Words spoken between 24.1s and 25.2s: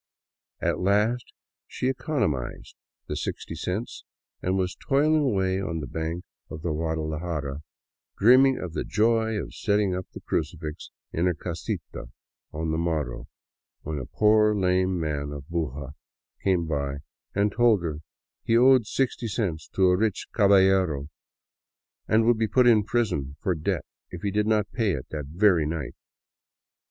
he did not pay it